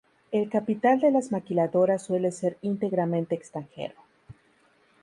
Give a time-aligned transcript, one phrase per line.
[0.31, 3.93] El capital de las maquiladoras suele ser íntegramente extranjero.